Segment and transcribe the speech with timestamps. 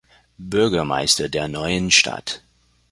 [0.39, 2.41] Bürgermeister der neuen Stadt.